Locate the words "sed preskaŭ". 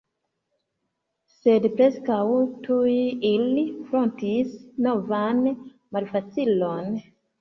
1.33-2.17